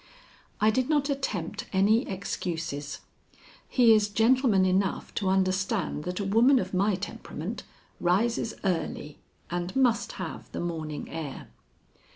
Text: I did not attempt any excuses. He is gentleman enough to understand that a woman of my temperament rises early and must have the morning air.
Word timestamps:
I 0.59 0.71
did 0.71 0.89
not 0.89 1.11
attempt 1.11 1.67
any 1.71 2.09
excuses. 2.09 3.01
He 3.69 3.93
is 3.93 4.09
gentleman 4.09 4.65
enough 4.65 5.13
to 5.13 5.29
understand 5.29 6.05
that 6.05 6.19
a 6.19 6.25
woman 6.25 6.57
of 6.57 6.73
my 6.73 6.95
temperament 6.95 7.61
rises 7.99 8.55
early 8.63 9.19
and 9.51 9.75
must 9.75 10.13
have 10.13 10.51
the 10.53 10.59
morning 10.59 11.07
air. 11.07 11.49